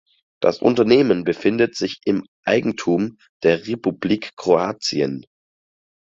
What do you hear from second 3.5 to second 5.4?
Republik Kroatien.